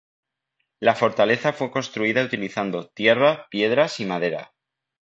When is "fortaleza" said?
0.95-1.53